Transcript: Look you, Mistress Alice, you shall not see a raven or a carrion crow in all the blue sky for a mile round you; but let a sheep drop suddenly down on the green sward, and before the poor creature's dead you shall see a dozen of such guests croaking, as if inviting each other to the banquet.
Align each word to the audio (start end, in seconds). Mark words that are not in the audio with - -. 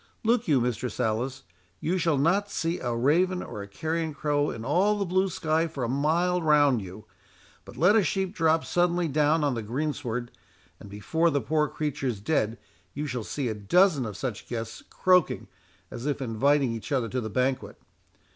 Look 0.23 0.47
you, 0.47 0.59
Mistress 0.59 0.99
Alice, 0.99 1.43
you 1.79 1.99
shall 1.99 2.17
not 2.17 2.49
see 2.49 2.79
a 2.79 2.95
raven 2.95 3.43
or 3.43 3.61
a 3.61 3.67
carrion 3.67 4.15
crow 4.15 4.49
in 4.49 4.65
all 4.65 4.97
the 4.97 5.05
blue 5.05 5.29
sky 5.29 5.67
for 5.67 5.83
a 5.83 5.87
mile 5.87 6.41
round 6.41 6.81
you; 6.81 7.05
but 7.65 7.77
let 7.77 7.95
a 7.95 8.03
sheep 8.03 8.33
drop 8.33 8.65
suddenly 8.65 9.07
down 9.07 9.43
on 9.43 9.53
the 9.53 9.61
green 9.61 9.93
sward, 9.93 10.31
and 10.79 10.89
before 10.89 11.29
the 11.29 11.39
poor 11.39 11.67
creature's 11.67 12.19
dead 12.19 12.57
you 12.95 13.05
shall 13.05 13.23
see 13.23 13.47
a 13.47 13.53
dozen 13.53 14.07
of 14.07 14.17
such 14.17 14.47
guests 14.47 14.81
croaking, 14.89 15.47
as 15.91 16.07
if 16.07 16.19
inviting 16.19 16.71
each 16.73 16.91
other 16.91 17.07
to 17.07 17.21
the 17.21 17.29
banquet. 17.29 17.79